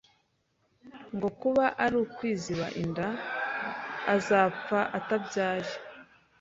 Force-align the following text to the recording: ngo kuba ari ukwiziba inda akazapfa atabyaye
ngo 1.15 1.29
kuba 1.41 1.65
ari 1.83 1.95
ukwiziba 2.03 2.67
inda 2.81 3.07
akazapfa 3.71 4.79
atabyaye 4.97 5.71